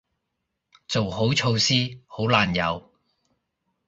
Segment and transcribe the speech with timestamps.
[0.87, 2.91] 做好措施，好難有